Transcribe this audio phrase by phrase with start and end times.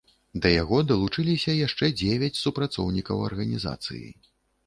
[0.43, 4.05] Да яго далучыліся яшчэ дзевяць супрацоўнікаў арганізацыі.